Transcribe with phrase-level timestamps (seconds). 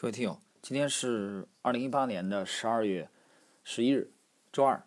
[0.00, 3.10] 各位听友，今天是二零一八年的十二月
[3.64, 4.12] 十一日，
[4.52, 4.80] 周二。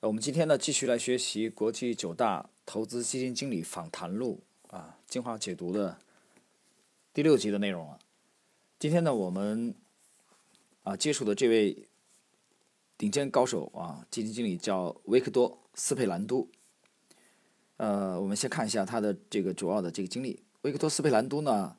[0.00, 5.98] 呃，我们今天呢继续来学习国际九大投资基金经理访谈录啊，精华解读的
[7.14, 7.98] 第六集的内容了。
[8.78, 9.74] 今天呢，我们
[10.82, 11.88] 啊接触的这位
[12.98, 16.46] 顶尖高手啊，基金经理叫维克多·斯佩兰都。
[17.78, 20.42] 呃，我们先看一下他的这个主要的这个经历。
[20.60, 21.78] 维克多·斯佩兰都呢？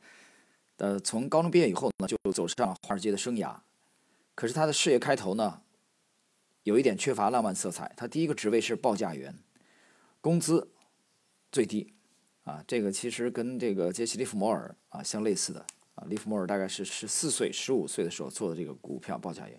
[0.78, 3.56] 呃，从高中毕业以后呢，就走上华尔街的生涯。
[4.36, 5.62] 可是他的事业开头呢，
[6.64, 7.94] 有一点缺乏浪漫色彩。
[7.96, 9.34] 他第一个职位是报价员，
[10.20, 10.70] 工资
[11.50, 11.94] 最低。
[12.44, 15.66] 啊，这个其实跟这个杰西·利弗摩尔啊相类似的。
[15.96, 19.58] 啊，利弗摩尔大概是十四岁、十五岁的时候做的这个股票报价员。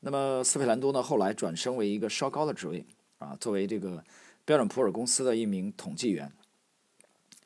[0.00, 2.84] 那么斯佩兰多呢，后来转升为一个稍高的职位，
[3.16, 4.04] 啊，作为这个
[4.44, 6.30] 标准普尔公司的一名统计员。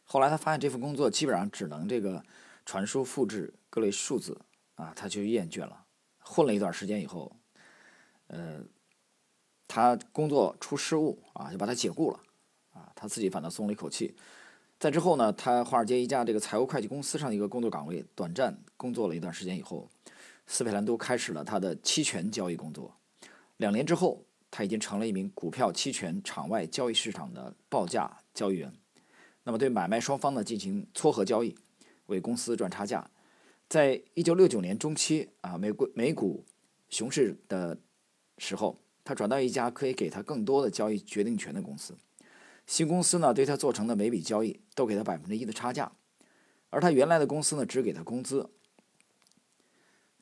[0.02, 2.20] 后来他发现这份工作基本上只能这个。
[2.64, 4.40] 传输、复制各类数字
[4.74, 5.84] 啊，他就厌倦了。
[6.18, 7.36] 混了一段时间以后，
[8.28, 8.64] 呃，
[9.68, 12.20] 他工作出失误啊，就把他解雇了
[12.72, 14.16] 啊，他自己反倒松了一口气。
[14.78, 19.88] 在之后呢，他华尔街一家这个财务会计公司上一个工作岗位短暂工作了一段时间以后，
[20.46, 22.96] 斯佩兰都开始了他的期权交易工作。
[23.58, 28.72] 两年之后，他已经成了一名股票期权场外交易市场的报价交易员。
[29.44, 31.54] 那么对买卖双方呢进行撮合交易。
[32.06, 33.10] 为公司赚差价，
[33.68, 36.44] 在一九六九年中期啊，美国美股
[36.88, 37.78] 熊市的
[38.38, 41.96] 时候，他转到一家可以给他更多的交易决定权的公司。
[42.66, 45.92] 新公司呢，对他做成的每笔交易都给他百分之一的差价，
[46.70, 48.50] 而他原来的公司呢，只给他工资。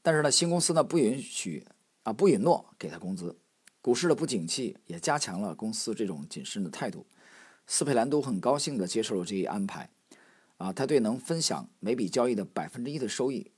[0.03, 1.65] 但是呢，新公司呢，不允许
[2.03, 3.39] 啊，不允诺给他工资。
[3.81, 7.07] 股市的不景气也加强了公司这种谨慎的态度。
[7.67, 9.91] 斯佩兰都很高兴地接受了这一安排。
[10.63, 13.51] 啊，他对能分享每笔交易的百分之一的收益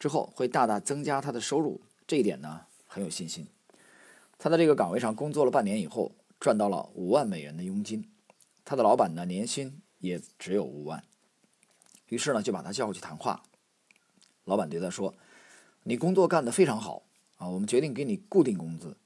[0.00, 3.46] 之后，会大大增加他的收入，这一点呢很有信心。
[4.36, 8.04] 他在这个岗位上工作了半年以后，赚到了五万美元的佣金。
[8.64, 11.04] 他的老板呢年薪也只有五万，
[12.08, 13.44] 于是呢就把他叫过去谈话。
[14.44, 15.14] 老板对他说
[15.84, 17.04] ：“你工作干得非常好
[17.36, 18.96] 啊，我们决定给你固定工资。”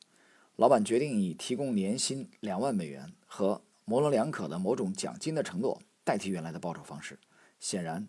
[0.56, 5.82] 老板决定以提供年薪两万美元和模棱两可的某种奖金的承诺。
[6.04, 7.18] 代替原来的报酬方式，
[7.60, 8.08] 显然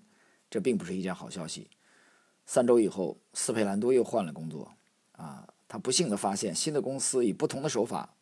[0.50, 1.70] 这并不是一件好消息。
[2.46, 4.74] 三周以后，斯佩兰多又换了工作。
[5.14, 8.16] 啊，他不幸地发现新的公司以不同的手法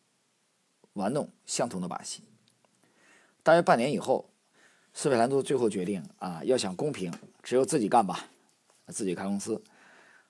[0.92, 2.22] 玩弄相同的把戏。
[3.42, 4.30] 大约半年以后，
[4.92, 7.10] 斯佩兰多最后决定啊，要想公平，
[7.42, 8.28] 只有自己干吧，
[8.88, 9.62] 自己开公司。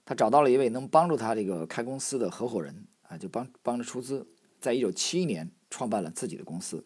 [0.04, 4.26] 他找到了一位能帮助他这个开公司的合伙人啊，就帮帮着出资，
[4.60, 6.84] 在一九七一年创办了自己的公司。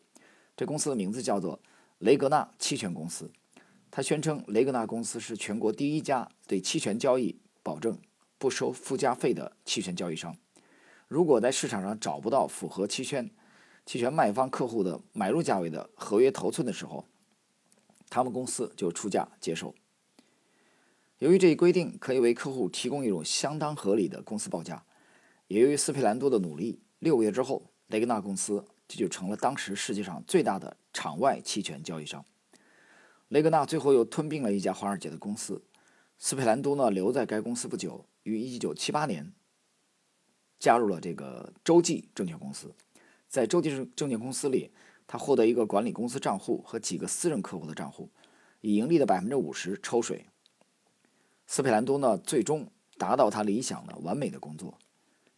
[0.57, 1.61] 这公司的名字叫做。
[1.99, 3.31] 雷格纳期权公司，
[3.91, 7.99] 他宣称雷格纳公司是全国第一家对期权交易保证
[8.37, 10.37] 不收附加费的期权交易商。
[11.09, 13.31] 如果在市场上找不到符合期权
[13.87, 17.07] 期权卖方客户的买入价位的合约头寸的时候，
[18.11, 19.75] 他们公司就出价接受。
[21.21, 24.85] 由于这一规定可以为客户提供一种相当合理的公司报价，
[25.49, 28.67] 也由于斯佩兰多的努力，六个月之后，雷格纳公司。
[28.89, 32.25] 这就成了当时世界上最大的场外期权交易商。
[33.29, 35.63] 雷格纳最后又吞并了一家华尔街的公司。
[36.19, 39.33] 斯佩兰多呢留在该公司不久，于1978年
[40.59, 42.75] 加入了这个洲际证券公司。
[43.29, 44.71] 在洲际证证券公司里，
[45.07, 48.09] 他获得一个管理公司账户和几个私人客户的账户，
[48.61, 50.27] 以盈利的百分之五十抽水。
[51.47, 54.79] 斯佩兰多呢最终达到他理想的完美的工作，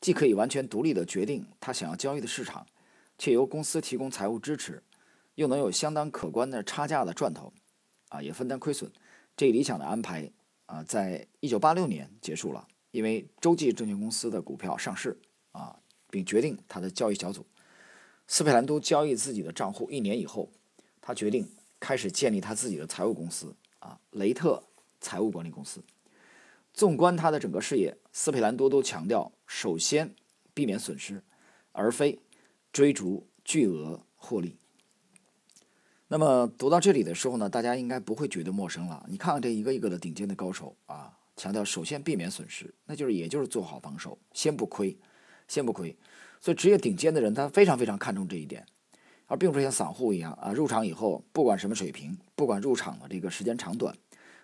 [0.01, 2.67] 既可以完全独立地决定他想要交易的市场。
[3.19, 4.83] 且由公司提供财务支持，
[5.35, 7.53] 又能有相当可观的差价的赚头，
[8.09, 8.91] 啊，也分担亏损。
[9.37, 10.31] 这一理想的安排
[10.67, 15.19] 啊，在一九八六年结束了，因为洲际证券公司的股票上市
[15.53, 17.45] 啊，并决定他的交易小组。
[18.27, 20.51] 斯佩兰都交易自己的账户一年以后，
[21.01, 21.51] 他决定
[21.81, 24.63] 开始建立他自己的财务公司啊，雷特
[25.01, 25.83] 财务管理公司。
[26.73, 30.15] 纵观他的整个事业，斯佩兰多都强调，首先
[30.55, 31.23] 避免损失，
[31.73, 32.21] 而非。
[32.73, 34.57] 追逐巨额获利。
[36.09, 39.05] 那么读到这里的时候呢，大家应该不会觉得陌生了。
[39.09, 44.99] 你看看这一个一个的顶尖的高手啊，强调首先避免损失，那就是也就是做好防守，先不亏，
[45.47, 45.95] 先不亏。
[46.41, 48.65] 所以职业顶尖的人他非常非常看重这一点，
[49.27, 53.95] 而并不是像散户一样啊，入场以后不管什么水平，不管入场的这个时间长短，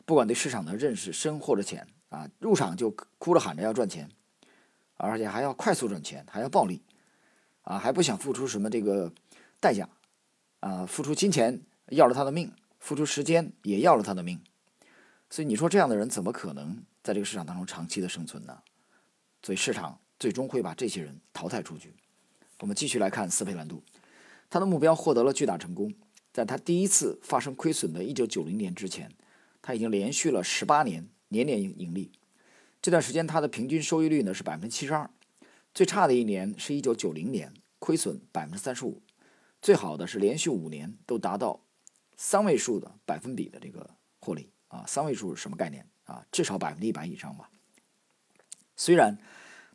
[0.04, 4.10] 不管对市场的认识深或者浅啊，入场就哭着喊着要赚钱，
[4.96, 6.82] 而且还要快速赚钱，还要暴利。
[7.64, 9.12] 啊，还不想付出什么这个
[9.60, 9.88] 代价，
[10.60, 14.40] 啊，付出金钱要了他的命，付出时间也要了他的命，
[15.28, 18.58] 所以你说这样的人怎么可能在这个市场当中长期的生存呢？
[19.42, 21.92] 所以市场最终会把这些人淘汰出去。
[22.60, 23.82] 我们继续来看斯佩兰度，
[24.48, 25.92] 他的目标获得了巨大成功。
[26.32, 29.12] 在他第一次发生亏损的1990年之前，
[29.60, 32.10] 他已经连续了18年年年盈利。
[32.80, 35.08] 这段时间他的平均收益率呢是72%，
[35.74, 39.02] 最差的一年是1990年，亏损百分之三十五
[39.60, 41.64] 最好的是连续五年都达到
[42.16, 43.90] 三位数的百分比的这个
[44.20, 46.24] 获利啊，三位数是什么概念啊？
[46.30, 47.50] 至少百分之一百以上吧。
[48.76, 49.18] 虽然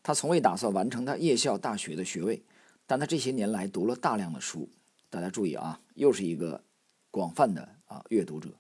[0.01, 2.45] 他从未打算完成他夜校大学的学位，
[2.87, 4.69] 但他这些年来读了大量的书。
[5.09, 6.63] 大家注意啊，又是一个
[7.11, 8.55] 广泛的啊阅读者。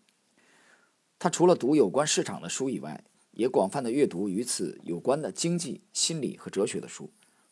[1.17, 7.09] 他除了读有关市场的书以外，也广泛的阅读与此有关的经济、心理和哲学的书。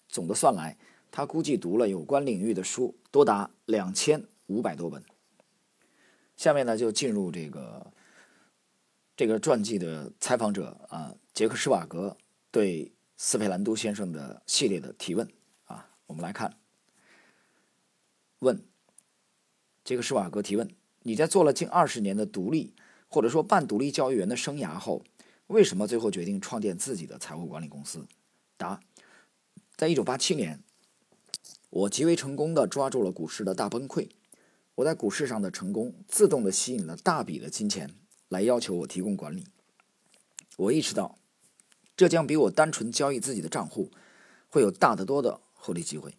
[0.08, 0.78] 总的算来，
[1.12, 5.04] 他估计读了有关领域的书多达两千五百多本。
[6.36, 7.92] 下面呢，就进入这个
[9.16, 12.16] 这个传记的采访者啊，杰克施瓦格
[12.52, 15.28] 对斯佩兰都先生的系列的提问
[15.66, 16.58] 啊，我们来看
[18.40, 18.64] 问。
[19.84, 20.70] 杰克施瓦格提问：
[21.04, 22.76] 你在做了近二十年的独立
[23.08, 25.02] 或者说半独立交易员的生涯后，
[25.48, 28.06] 为什么最后决定创建自己的财务管理公司？
[28.58, 28.80] 答：
[29.78, 30.64] 在一九八七年，
[31.70, 34.10] 我极为成功地抓住了股市的大崩溃。
[34.74, 37.94] 我在股市上的成功自动地吸引了大笔的金钱
[38.28, 39.46] 来要求我提供管理。
[40.58, 41.20] 我意识到，
[41.96, 43.92] 这将比我单纯交易自己的账户
[44.50, 46.16] 会有大得多的获利机会。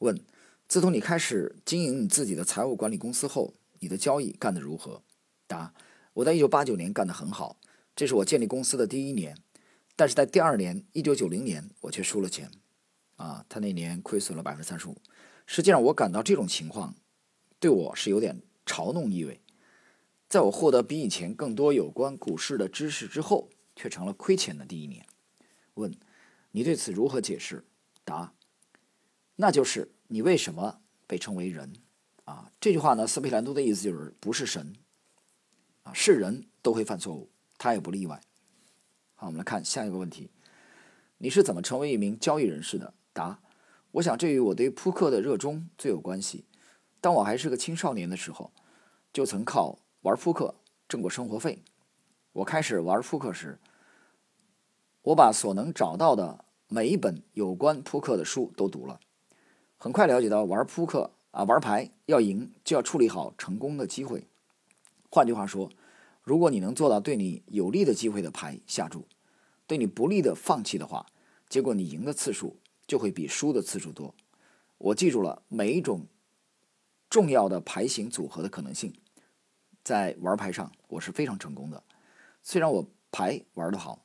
[0.00, 0.20] 问。
[0.66, 5.02] 自从你开始经营你自己的财务管理公司后，你的交易干得如何？
[5.48, 5.74] 答：
[6.12, 7.56] 我在1989年干得很好，
[7.96, 9.36] 这是我建立公司的第一年。
[10.00, 12.50] 但是在第二年，1990年，我却输了钱。
[13.16, 14.96] 啊，他那年亏损了百分之三十五。
[15.44, 16.94] 实际上，我感到这种情况
[17.58, 19.42] 对我是有点嘲弄意味。
[20.26, 25.04] 在我获得比以前更多有关股市的知识之后，却成了亏钱的第一年。
[25.74, 25.94] 问：
[26.52, 27.66] 你对此如何解释？
[28.02, 28.32] 答：
[29.36, 29.92] 那就是。
[30.08, 31.74] 你为什么被称为人？
[32.24, 34.72] 啊，这句话呢，斯佩兰多的意思就是不是神，
[35.82, 38.18] 啊，是人都会犯错误，他也不例外。
[39.20, 40.30] 好，我们来看下一个问题：
[41.18, 42.94] 你是怎么成为一名交易人士的？
[43.12, 43.38] 答：
[43.90, 46.46] 我想这与我对扑克的热衷最有关系。
[47.02, 48.50] 当我还是个青少年的时候，
[49.12, 50.54] 就曾靠玩扑克
[50.88, 51.62] 挣过生活费。
[52.32, 53.58] 我开始玩扑克时，
[55.02, 59.00] 我把所能找到的每一本有关扑克的书都读了。
[59.76, 64.26] 很快了解到玩扑克啊，玩牌要赢就要处理好成功的机会。
[65.10, 65.70] 换句话说，
[66.30, 69.08] 如果你能做到对你有利的机会的牌下注，
[69.66, 71.04] 对你不利的放弃的话，
[71.48, 72.56] 结果你赢的次数
[72.86, 74.14] 就会比输的次数多。
[74.78, 76.06] 我记住了每一种
[77.08, 78.94] 重要的牌型组合的可能性，
[79.82, 81.82] 在玩牌上我是非常成功的。
[82.44, 84.00] 虽然我牌玩得好，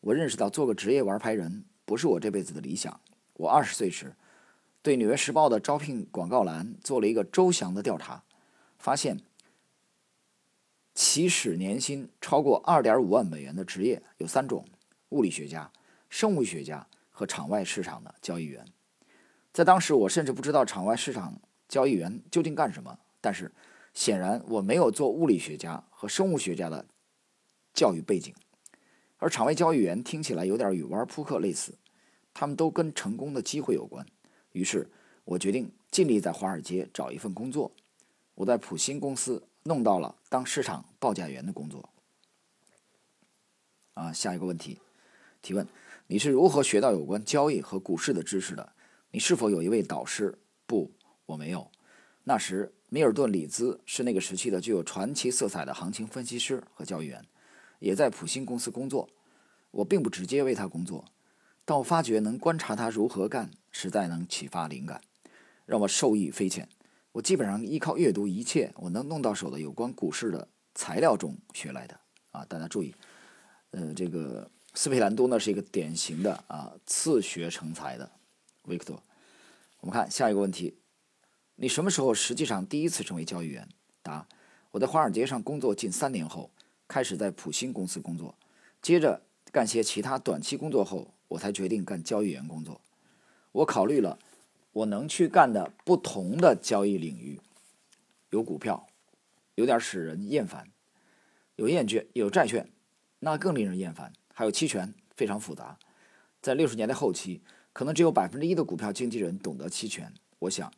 [0.00, 2.98] 我认识到做个职业玩牌人不是我这辈子的理想。
[3.34, 4.16] 我二十岁时。
[4.80, 8.24] 对《纽约时报》的招聘广告栏做了一个周详的调查，
[8.78, 9.20] 发现
[10.96, 14.64] 起始年薪超过二点五万美元的职业有三种：
[15.10, 15.70] 物理学家、
[16.08, 18.64] 生物学家和场外市场的交易员。
[19.52, 21.38] 在当时，我甚至不知道场外市场
[21.68, 22.98] 交易员究竟干什么。
[23.20, 23.52] 但是，
[23.92, 26.86] 显然我没有做物理学家和生物学家的
[27.74, 28.34] 教育背景，
[29.18, 31.76] 而场外交易员听起来有点与玩扑克类似，
[32.32, 34.06] 他们都跟成功的机会有关。
[34.52, 34.90] 于是
[35.26, 37.70] 我决定尽力在华尔街找一份工作。
[38.36, 41.90] 我在普新公司弄到了当市场报价员的工作。
[43.94, 44.80] 啊，下一个问题，
[45.42, 45.66] 提问：
[46.06, 48.72] 你是如何学到有关交易和股市的知识的？
[49.10, 50.38] 你是否有一位导师？
[50.66, 50.92] 不，
[51.26, 51.70] 我没有。
[52.24, 57.24] 那时，米尔顿·里兹是那个时期的具有传奇色彩的行情分析师和交易员，
[57.78, 59.08] 也在普新公司工作。
[59.70, 61.04] 我并不直接为他工作。
[61.64, 65.00] 但我发觉能观察他如何干，实在能启发灵感，
[65.64, 66.68] 让我受益匪浅。
[67.16, 71.98] 我基本上依靠阅读一切我能弄到手的有关股市的材料中学来的。
[72.30, 72.94] 啊，大家注意，
[73.70, 78.10] 呃，这个斯佩兰多呢是一个典型的啊自学成才的
[78.64, 79.02] 维克多。
[79.80, 80.76] 我们看下一个问题：
[81.54, 83.66] 你什么时候实际上第一次成为交易员？
[84.02, 84.28] 答：
[84.72, 86.50] 我在华尔街上工作近三年后，
[86.86, 88.36] 开始在普新公司工作，
[88.82, 91.14] 接着干些其他短期工作后。
[91.28, 92.80] 我才决定干交易员工作。
[93.50, 94.16] 我考虑了
[94.76, 97.40] 我能去干的不同的交易领域，
[98.28, 98.86] 有股票，
[99.54, 100.66] 有点使人厌烦；
[101.54, 102.70] 有厌倦，有债券，
[103.20, 105.78] 那更令人厌烦；还有期权，非常复杂。
[106.42, 107.40] 在六十年代后期，
[107.72, 110.12] 可能只有百分之一的股票经纪人懂得期权。
[110.40, 110.70] 我想，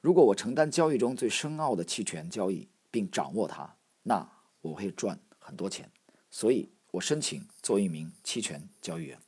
[0.00, 4.26] 如果我承担交易中最深奥的期权交易，并掌握它，那
[4.62, 5.90] 我会赚很多钱。
[6.30, 9.18] 所以我申请做一名期权交易员。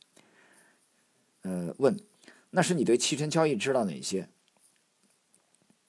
[1.43, 1.95] 呃，问，
[2.55, 4.29] 那是你对期权交易知道哪些？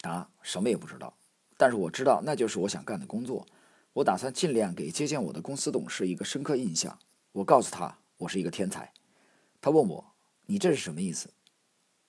[0.01, 1.17] 答：什么也不知道。
[1.57, 3.47] 但是我知道，那就是我想干的工作。
[3.93, 6.99] 我打算尽量给接见我的公司董事一个深刻印象。
[7.31, 8.93] 我告诉他，我是一个天才。
[9.61, 10.13] 他问我
[10.47, 11.31] ：“你这是什么意思？”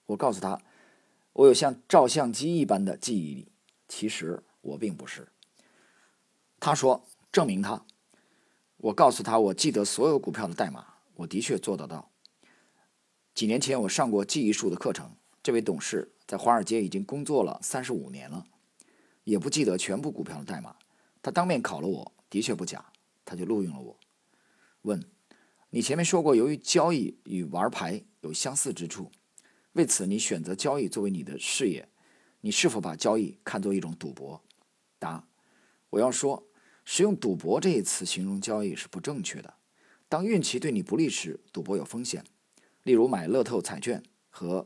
[0.08, 0.60] 我告诉他
[1.34, 3.52] ：“我有像照相机一般的记忆力。”
[3.88, 5.28] 其实我并不是。
[6.60, 7.86] 他说：“证明他。”
[8.78, 12.10] 我告诉他：“我记得所有股票的代码。”我的确做得到。
[13.38, 15.15] 几年前我上过记忆术的课程。
[15.44, 18.48] 这位董事在华尔街已经工作了三十五年了。
[19.25, 20.75] 也不记得全部股票的代码，
[21.22, 22.84] 他当面考了我，的确不假，
[23.24, 24.00] 他就录用了我。
[24.82, 25.06] 问：
[25.70, 29.12] 你前面说过，由于交易与玩牌有相似之处，
[29.74, 31.88] 为此你选择交易作为你的事业，
[32.41, 34.41] 你是否把交易看作一种赌博？
[34.98, 35.27] 答：
[35.91, 36.44] 我要说，
[36.84, 39.53] 使用“赌博”这一词形容交易是不正确的。
[40.10, 42.25] 当运气对你不利时，赌博有风险。
[42.88, 44.65] 例如买乐透彩券和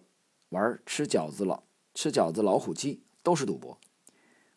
[0.49, 1.63] 玩吃饺子老
[1.95, 3.79] 吃饺子老虎机都是赌博。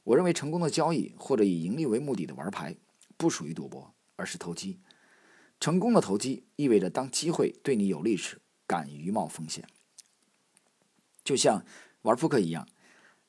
[0.02, 2.76] 我认为成功的交易或者以盈利为目的的玩牌，
[3.16, 4.80] 不属于赌博，而是投机。
[5.58, 9.66] 成功的投机意味着当机会对你有利时，敢于冒风险。
[11.24, 11.64] 就像
[12.02, 12.68] 玩扑克一样，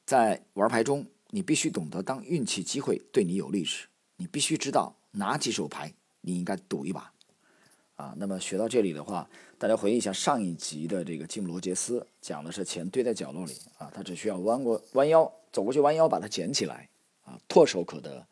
[0.05, 3.87] 在玩牌中，你必须懂得当运气机会对你有利时，
[4.17, 7.13] 你必须知道哪几手牌你应该赌一把。
[7.95, 15.31] 啊，那么学到这里的话，大家回忆一下上一集的这个吉姆罗杰斯讲的是钱堆在角落里啊，他只需要弯过弯腰。
[15.51, 16.89] 走过去弯腰把它捡起来，
[17.23, 18.27] 啊，唾手可得。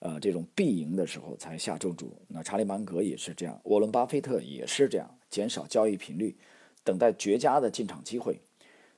[0.00, 2.10] 呃，这种必赢的时候才下咒诅。
[2.28, 6.36] 那查理芒格也是这样，沃伦巴菲特也是这样，减少交易频率，
[6.84, 8.38] 等待绝佳的进场机会。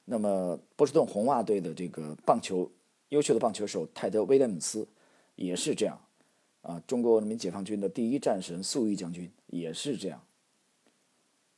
[0.04, 2.68] 那么波士顿红袜队的这个棒球
[3.10, 4.88] 优秀的棒球手泰德威廉姆斯
[5.36, 5.96] 也是这样，
[6.62, 10.22] 啊，中国人民解放军的第一战神粟裕将军也是这样。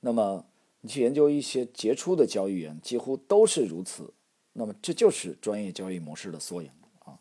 [0.00, 0.44] 那么
[0.80, 4.12] 你去研究一些杰出的交易员，几乎都是如此。
[4.54, 6.70] 那么这就是专业交易模式的缩影
[7.06, 7.18] 啊！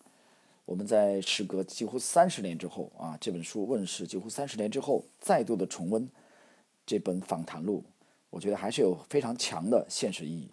[0.65, 6.09] 我们在时隔几乎三十年之后啊，这本书问世几乎三十年之后，再度的重温
[6.85, 7.85] 这本访谈录，
[8.29, 10.51] 我觉得还是有非常强的现实意义。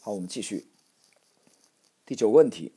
[0.00, 0.66] 好，我们继续
[2.06, 2.72] 第九个问题：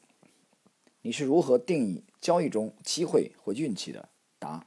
[1.01, 4.08] 你是如何定义交易中机会或运气的？
[4.38, 4.66] 答：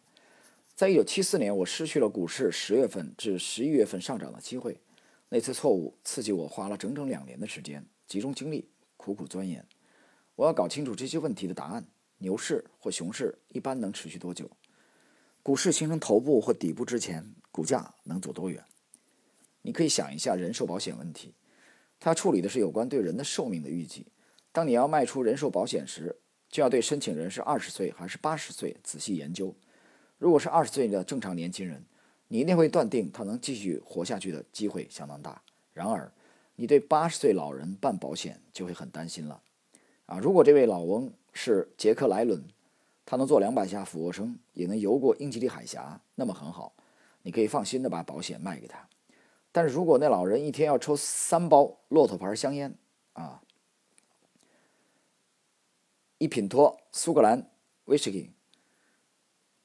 [0.75, 4.81] 在一九七四年，我失去了股市十月份至十一月份上涨的机会，
[5.29, 7.87] 那次错误刺激我花了整整两年的时间。
[8.07, 9.65] 集中精力，苦苦钻研。
[10.35, 11.87] 我要搞清楚这些问题的答案。
[12.19, 14.51] 牛市或熊市一般能持续多久？
[15.43, 18.65] 股市形成头部或底部之前，股价能走多远？
[19.63, 21.35] 你可以想一下人寿保险问题，
[22.01, 24.07] 它处理的是有关对人的寿命的预计。
[24.53, 26.17] 当你要卖出人寿保险时，
[26.55, 29.53] 就要对申请人是二十岁还是八十岁仔细研究。
[30.19, 31.85] 如果是二十岁的正常年轻人，
[32.29, 35.43] 你一定会断定他能继续活下去的机会相当大。
[35.73, 36.13] 然而，
[36.55, 39.43] 你对八十岁老人办保险就会很担心了，
[40.07, 42.45] 啊，如果这位老翁是杰克莱伦，
[43.05, 46.73] 他能做两百下俯卧撑，也能游过英吉利海峡，那么很好，
[47.23, 48.89] 你可以放心的把保险卖给他。
[49.51, 52.73] 但是如果那老人一天要抽三包骆驼牌香烟，
[53.15, 53.43] 啊，
[56.25, 57.51] 一品托苏格兰
[57.85, 58.31] 威士忌，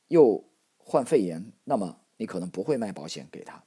[0.09, 0.43] 又
[0.77, 3.63] 患肺炎，那么你可能不会卖保险给他。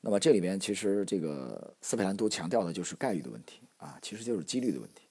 [0.00, 5.02] 那么这里边其实这个斯佩兰都强调的就是概率的问题啊，其实就是几率的问题。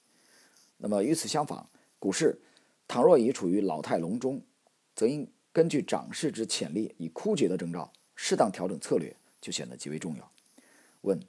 [0.78, 1.64] 那么与此相反，
[2.00, 2.36] 股市
[2.88, 4.42] 倘若已处于老态龙钟，
[4.96, 10.32] 则应根据涨势之潜力以枯竭的征兆，适当调整策略就显得极为重要。
[11.02, 11.20] 问：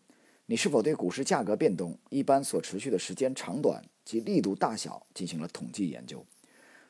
[0.48, 6.26] 你是否对股市价格变动一般所持续的时间长短及力度大小进行了统计研究，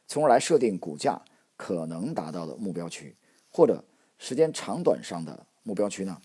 [0.08, 1.22] 从而来设定股价
[1.56, 3.16] 可能达到的目标区，
[3.50, 3.84] 或者
[4.18, 6.22] 时间长短上的目标区呢？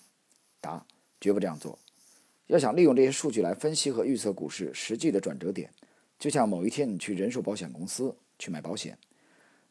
[0.60, 0.86] 答：
[1.20, 1.78] 绝不这样做。
[2.46, 5.70] 要想利用这些数据来分析和预测股市实际的转折点，
[6.18, 8.98] 就像某一天你去人寿保险公司去买保险，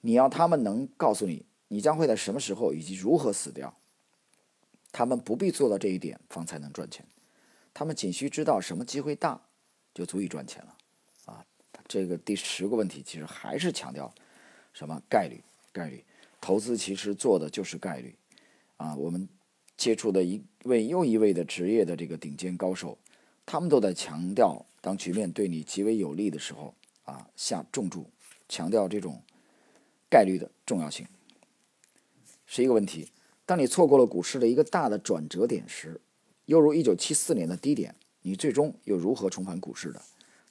[0.01, 3.75] 你要他们能告诉你你将会在什么时候以及如何死掉。
[4.91, 7.05] 他们不必做到这一点方才能赚钱，
[7.73, 9.41] 他们仅需知道什么机会大，
[9.93, 10.76] 就足以赚钱了。
[11.87, 14.13] 这个第十个问题其实还是强调
[14.73, 15.41] 什么概率？
[15.71, 16.03] 概率
[16.41, 18.15] 投资其实做的就是概率。
[18.77, 19.27] 啊，我们。
[19.77, 22.97] 接触的一位又一位的职业的这个顶尖高手，
[23.45, 28.09] 他们都在强调，当局面对你极为有利的时候，啊，下重注，
[28.49, 29.21] 强调这种
[30.09, 31.05] 概率的重要性，
[32.47, 33.11] 是一个问题。
[33.45, 36.01] 当你错过了股市的一个大的转折点时，
[36.45, 40.01] 犹如一九七四年的低点，你最终又如何重返股市的？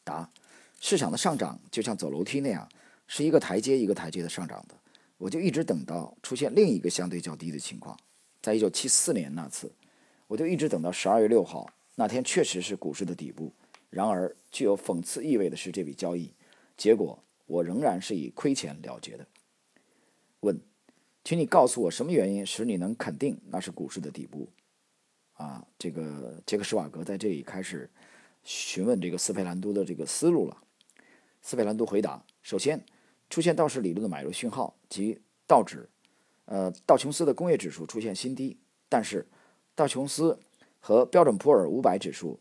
[0.05, 0.31] 答：
[0.81, 2.69] 市场的上涨就像走楼梯那样，
[3.07, 4.75] 是一个台阶一个台阶的上涨的。
[5.19, 7.99] 我就一直等到出现另一个相对较低的情况，
[8.43, 9.73] 在一九七四年那次，
[10.27, 13.51] 我就一直等到十二月六号那天，确实是股市的底部。
[13.89, 16.31] 然而，具有讽刺意味的是，这笔交易
[16.77, 19.27] 结果我仍然是以亏钱了结的。
[20.41, 20.61] 问，
[21.25, 24.47] 请你告诉我什么原因使你能肯定那是股市的底部？
[25.33, 27.89] 啊，这个杰克施瓦格在这里开始
[28.45, 30.59] 询问这个斯佩兰多的这个思路了。
[31.47, 32.85] 斯佩兰多回答：首先。
[33.29, 35.89] 出现道氏理论的买入讯号及道指，
[36.45, 38.57] 呃，道琼斯的工业指数出现新低，
[38.89, 39.27] 但是
[39.75, 40.39] 道琼斯
[40.79, 42.39] 和标准普尔五百指数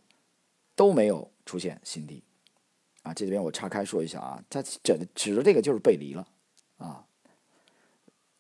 [0.76, 2.24] 都没有出现新低，
[3.02, 6.28] 啊，这里边我岔开说一下啊，它指的指的这个就是背离了，
[6.78, 7.08] 啊，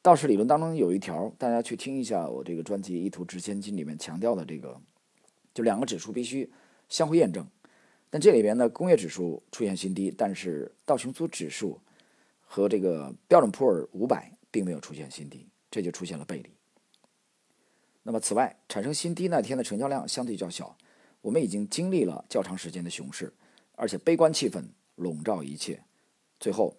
[0.03, 4.79] 道氏理论当中有一条，大家去听一下我这个专辑《一图值千金》里面强调的这个，
[5.51, 6.53] 就两个指数必须
[6.89, 7.47] 相互验证，
[8.15, 11.77] 但这里边呢，工业指数出现新低，但是道琼斯指数。
[12.47, 16.49] 和这个标准普尔五百并没有出现新低，这就出现了背离。
[18.03, 20.77] 那么，此外，产生新低那天的成交量相对较小，
[21.19, 23.33] 我们已经经历了较长时间的熊市，
[23.73, 24.63] 而且悲观气氛
[24.95, 25.83] 笼罩一切。
[26.39, 26.77] 最后，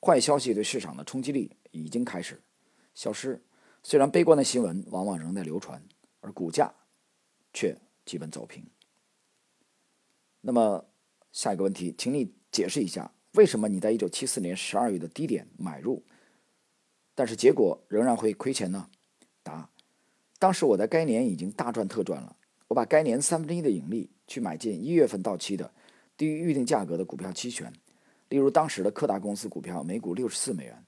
[0.00, 2.40] 坏消息对市场的冲击力已经开始
[2.94, 3.38] 消失。
[3.82, 5.82] 虽然悲观的新闻往往仍在流传，
[6.22, 6.72] 而股价
[7.52, 8.64] 却基本走平。
[10.40, 10.86] 那么，
[11.32, 13.12] 下一个问题，请你解释一下。
[13.34, 16.02] 为什么你在一九七四年十二月的低点买入，
[17.14, 18.88] 但是结果仍然会亏钱呢？
[19.42, 19.70] 答：
[20.38, 22.36] 当时我在该年已经大赚特赚了。
[22.68, 25.72] 我把该年三分之一的盈利去买进一月份到期的
[26.16, 27.72] 低于预定价格的股票期权，
[28.28, 30.84] 例如当时的柯达公司股票每股六十四美元，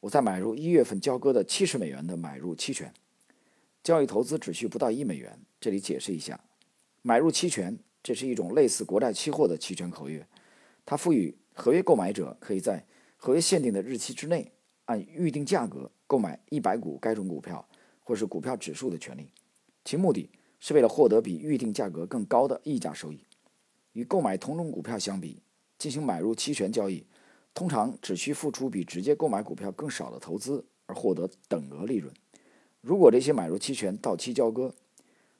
[0.00, 2.92] 我在买入一月份交割的七十美元的买入期权，
[3.82, 5.38] 交易投资只需不到一美元。
[5.58, 6.38] 这里解释一下，
[7.02, 10.24] 买入期权这是一种类似国债期货的期权合约，
[10.84, 12.86] 它赋予合约购买者可以在
[13.16, 14.52] 合约限定的日期之内，
[14.84, 17.68] 按预定价格购买一百股该种股票
[18.04, 19.32] 或是股票指数的权利，
[19.84, 23.24] 其目的是为了获得比预定价格更高的溢价收益。
[23.94, 25.42] 与购买同种股票相比，
[25.76, 27.04] 进行买入期权交易，
[27.52, 32.14] 通常只需付出比直接购买股票更少的投资而获得等额利润。
[32.82, 34.72] 如果这些买入期权到期交割，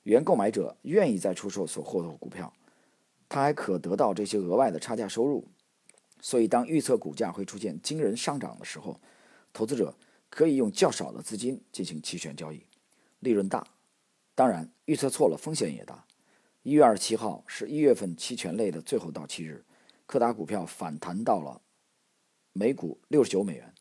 [0.07, 2.53] 原购买者愿意再出售所获得的股票，
[3.27, 5.45] 他还可得到这些额外的差价收入。
[6.21, 9.01] 所以，当预测股价会出现惊人上涨的时候，
[9.51, 9.93] 投资者
[10.29, 12.65] 可以用较少的资金进行期权交易，
[13.19, 13.67] 利润大。
[14.33, 16.05] 当然，预测错了，风险也大。
[16.63, 19.65] 一月二十七号是一月份期权类的最后到期日，
[20.05, 21.61] 柯达股票反弹到了
[22.53, 23.73] 每股六十九美元。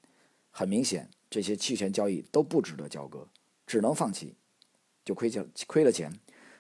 [0.51, 3.29] 很明显，这些期权交易都不值得交割，
[3.65, 4.35] 只能放弃，
[5.07, 6.12] 就亏钱亏了钱。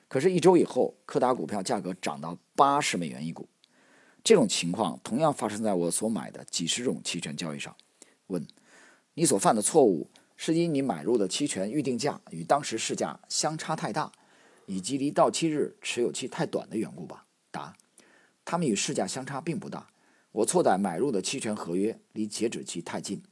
[0.08, 3.46] 可是，一周以后，柯达股票价格涨到八十美元一股。
[4.22, 7.76] 这种情况同样发生在我所买的几十种期权交易上。
[8.28, 8.46] 问：
[9.14, 14.12] 你所犯的错误是因你买入的期权预定价与当时市价相差太大，
[14.66, 17.26] 以及离到期日持有期太短的缘故吧？
[17.50, 17.76] 答：
[18.44, 19.88] 他们与市价相差并不大。
[20.30, 23.22] 我错在买入的期权合约离截止期太近。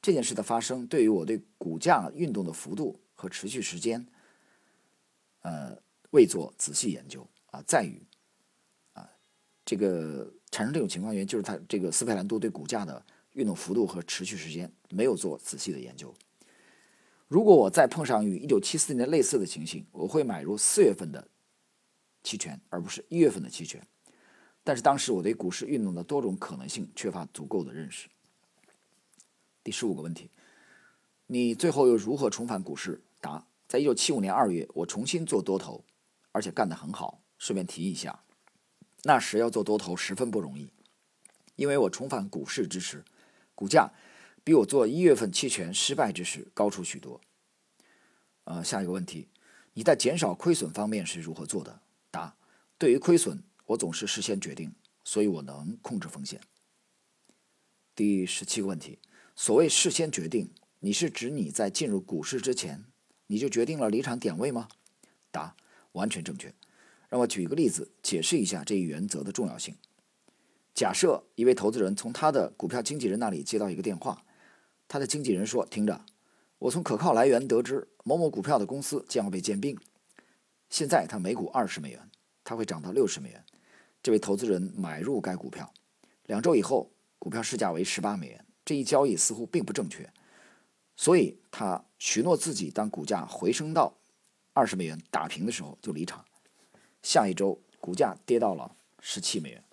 [0.00, 4.06] 这件事的发生对于我对股价运动的幅度和持续时间，
[5.44, 5.76] 呃，
[6.10, 8.02] 未做仔细研究啊，在于
[8.92, 9.08] 啊。
[9.64, 16.14] 这个产生这种情况原因，就是他这个斯佩兰多对股价的运动幅度和持续时间没有做仔细的研究。
[17.28, 21.28] 如果我再碰上与一九七四年类似的情形，我会买入四月份的
[22.22, 23.86] 期权，而不是一月份的期权。
[24.62, 28.08] 但是当时我对股市运动的多种可能性缺乏足够的认识。
[29.62, 30.30] 第十五个问题，
[31.26, 33.02] 你最后又如何重返股市？
[33.20, 35.84] 答：在一九七五年二月，我重新做多头，
[36.30, 37.24] 而且干得很好。
[37.38, 38.22] 顺便提一下。
[39.02, 40.70] 那时要做多头十分不容易，
[41.56, 43.04] 因为我重返股市之时，
[43.52, 43.92] 股价
[44.44, 47.20] 比我做一月份期权失败之时高出许多。
[48.44, 49.26] 呃，下一个问题，
[49.72, 51.80] 你在减少亏损方面是如何做的？
[52.12, 52.36] 答：
[52.78, 56.40] 对于亏损，我总是事先决定，所以我能控制风险。
[57.96, 59.00] 第十七个问题，
[59.34, 62.84] 所谓事先决定，你是指你在进入股市之前，
[63.34, 64.68] 你就决定了离场点位吗？
[65.32, 65.56] 答：
[65.90, 66.54] 完全正确。
[67.08, 69.74] 让我举一个例子，解释一下这一原则的重要性。
[70.72, 74.24] 假设一位投资人从他的股票经纪人那里接到一个电话，
[74.86, 76.06] 他的经纪人说：“听着，
[76.60, 79.76] 我从可靠来源得知某某股票的公司将要被兼并，
[80.70, 82.08] 现在它每股二十美元，
[82.44, 83.44] 它会涨到六十美元。”
[84.00, 85.74] 这位投资人买入该股票，
[86.26, 88.46] 两周以后，股票市价为十八美元。
[88.64, 90.08] 这一交易似乎并不正确，
[90.96, 93.94] 所以他许诺自己当股价回升到
[94.52, 96.24] 二十美元打平的时候就离场。
[97.02, 99.64] 下一周，股价跌到了十七美元。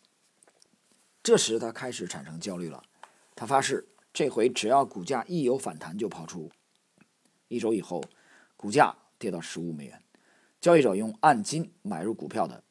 [1.24, 2.84] 这时，他开始产生焦虑了。
[3.36, 6.52] 他发誓这回只要股价一有反弹就抛出。
[7.48, 8.04] 一周以后，
[8.58, 10.04] 股价跌到十五美元，
[10.60, 12.64] 交易者用按金买入股票的，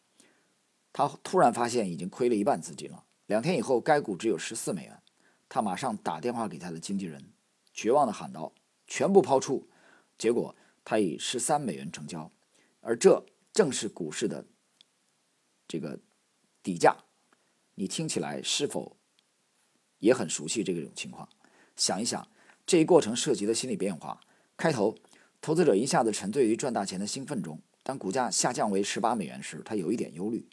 [0.92, 3.04] 他突然发现已经亏了一半资金了。
[3.26, 5.00] 两天以后，该股只有十四美元，
[5.48, 7.32] 他马上打电话给他的经纪人，
[7.80, 8.52] 绝望地喊道
[8.86, 9.66] ：“全部抛出！”
[10.18, 12.30] 结果他以十三美元成交，
[12.82, 14.44] 而这正是股市的
[15.66, 15.98] 这个
[16.62, 16.94] 底价。
[17.76, 18.98] 你听起来是否
[19.98, 21.26] 也很熟悉这种情况？
[21.74, 22.28] 想一想，
[22.66, 24.20] 这一过程涉及的心理变化：
[24.58, 24.98] 开头，
[25.40, 30.46] 投资者一下子沉醉于赚大钱的兴奋中；当股价下降为十八美元时，他有一点忧虑；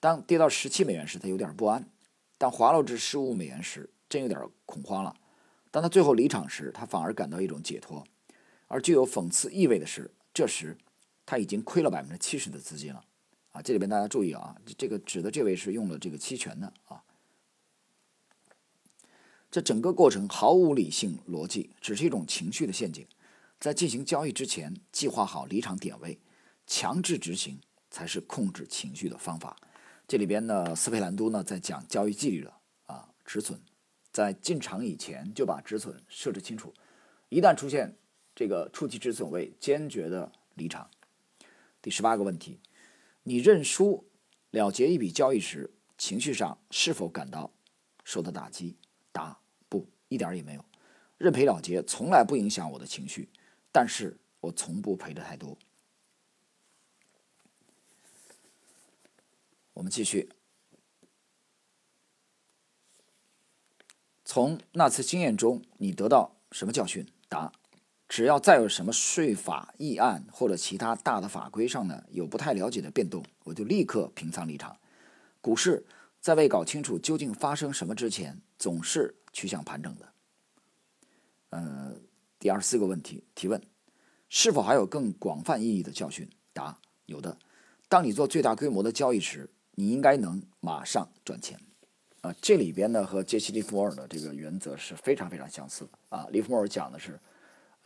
[0.00, 1.84] 当跌到十七美元时，他有点不安；
[2.36, 5.14] 当滑落至十五美元时，真有点恐慌了；
[5.74, 8.06] 当他最后离场时，他反而感到一种解脱。
[8.68, 10.78] 而具有讽刺意味的是，这时
[11.26, 13.04] 他已经亏了百分之七十的资金了。
[13.50, 17.02] 啊，这里边大家注意啊，这个指的这位是用了这个期权的啊。
[19.50, 23.04] 这整个过程毫无理性逻辑，只是一种情绪的陷阱。
[23.58, 26.20] 在进行交易之前，计划好离场点位，
[26.68, 27.60] 强制执行
[27.90, 29.56] 才是控制情绪的方法。
[30.06, 33.60] 这里边呢，斯佩兰都呢在讲交易纪律了啊，止损，
[34.14, 36.72] 在进场以前就把止损设置清楚，
[37.30, 37.96] 一旦出现
[38.32, 40.88] 这个触及止损位，坚决的离场。
[41.82, 42.60] 第十八个问题。
[43.24, 44.08] 你认输
[44.50, 47.50] 了结一笔交易时，情绪上是否感到
[48.04, 48.76] 受到打击？
[49.10, 50.64] 答：不，一点也没有。
[51.18, 53.28] 认赔了结从来不影响我的情绪，
[53.72, 55.58] 但是我从不赔的太多。
[59.72, 60.30] 我们继续。
[64.34, 67.06] 从那次经验中，你得到什么教训？
[67.28, 67.52] 答。
[68.08, 74.76] 只要再有什么税法议案或者其他大的法规上呢有不太了解的变动，我就立刻平仓离场。
[75.40, 75.86] 股市
[76.20, 80.12] 在未搞清楚究竟发生什么之前，总是趋向盘整的。
[81.50, 81.94] 呃，
[82.40, 83.62] 第二十四个问题提问：
[84.28, 86.28] 是否还有更广泛意义的教训？
[86.52, 87.38] 答：有的。
[87.88, 91.60] 当你做最大规模的交易时，你应该能马上赚钱。
[92.24, 96.26] 啊，这里边呢和杰西·利弗莫尔的这个原则是非常非常相似的啊。
[96.30, 97.20] 利弗莫尔讲的是。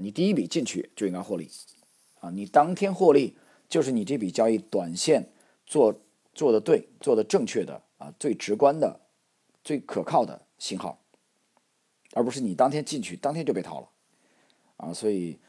[0.00, 1.50] 你第一笔进去就应该获利，
[2.20, 3.36] 啊，你当天获利
[3.68, 5.32] 就是你这笔交易短线
[5.66, 5.92] 做
[6.32, 9.00] 做的对、做的正确的啊，最直观的、
[9.64, 11.02] 最可靠的信号，
[12.12, 13.88] 而不是你当天进去当天就被套了，
[14.76, 15.40] 啊，所以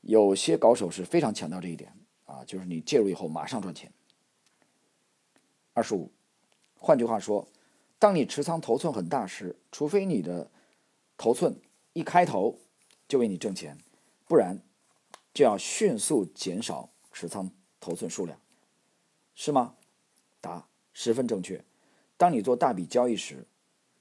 [0.00, 1.92] 有些高手是非常强调这一点
[2.24, 3.92] 啊，就是你介入以后马上赚钱。
[5.74, 6.10] 二十五，
[6.78, 7.46] 换句话说，
[8.00, 10.50] 当你持仓头寸很大时，除非你的
[11.18, 11.60] 头寸
[11.92, 12.58] 一开头
[13.06, 13.76] 就为你挣钱。
[14.26, 14.62] 不然，
[15.34, 18.40] 就要迅速减少持仓头寸数量，
[19.34, 19.76] 是吗？
[20.40, 21.62] 答：十分正确。
[22.16, 23.46] 当你做大笔交易时，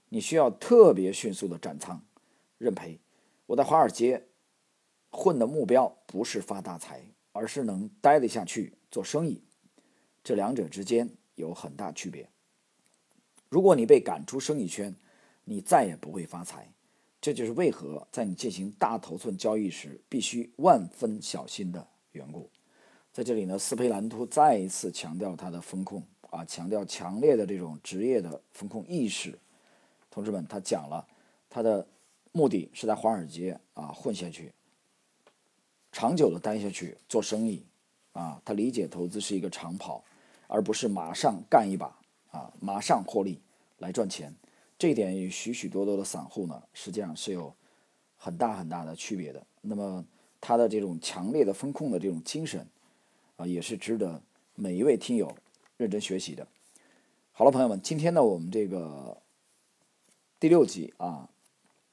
[0.07, 2.01] 你需要特别迅速的斩仓
[2.57, 3.01] 认赔。
[3.47, 4.29] 我在华尔街
[5.12, 9.43] 混的目标不是发大财，而是能待得下去做生意。
[10.23, 12.29] 这两者之间有很大区别。
[13.49, 14.95] 如果你被赶出生意圈，
[15.43, 16.71] 你再也不会发财。
[17.19, 22.49] 这就是为何在你进行大头寸交易时必须万分小心的缘故。
[23.12, 29.38] 在这里呢，斯佩兰图再一次强调他的风控啊，强调强烈的这种职业的风控意识。
[30.09, 31.05] 同志们，他讲了
[31.49, 31.85] 他的
[32.31, 34.53] 目的是在华尔街啊混下去，
[35.91, 37.65] 长久的待下去做生意
[38.13, 38.41] 啊。
[38.45, 40.01] 他理解投资是一个长跑，
[40.47, 41.98] 而不是马上干一把
[42.31, 43.39] 啊，马上获利
[43.77, 44.33] 来赚钱。
[44.77, 47.53] 这一点与许许多多的散户呢，实际上是有
[48.17, 49.45] 很大很大的区别的。
[49.61, 50.05] 那么
[50.39, 52.65] 他的这种强烈的风控的这种精神
[53.35, 54.21] 啊，也是值得
[54.55, 55.35] 每一位听友
[55.75, 56.47] 认真学习的。
[57.31, 59.21] 好了，朋友们，今天呢，我们这个
[60.39, 61.29] 第六集啊，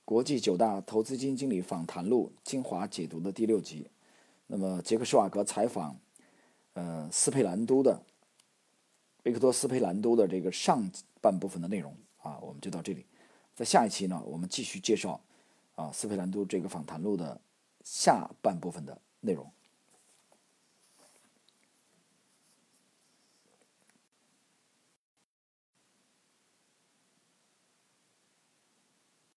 [0.04, 3.88] 国际九大投资基金经理访谈录精华解读的第六集。
[4.46, 5.98] 那么杰克施瓦格采访
[6.74, 8.00] 呃斯佩兰都的
[9.26, 10.88] 维克托斯佩兰都的这个上
[11.20, 11.92] 半部分的内容。
[12.18, 13.04] 啊，我们就到这里，
[13.56, 15.20] 在下一期呢，我们继续介绍
[15.74, 17.40] 啊斯佩兰都这个访谈录的
[17.82, 19.50] 下半部分的内容。